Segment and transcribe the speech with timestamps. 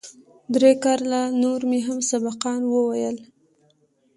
[0.53, 3.17] درې کاله نور مې هم سبقان وويل.